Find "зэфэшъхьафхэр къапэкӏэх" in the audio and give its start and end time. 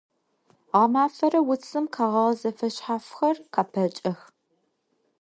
2.39-4.19